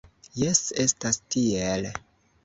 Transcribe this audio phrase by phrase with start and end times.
[0.43, 1.85] Jes, estas tiel.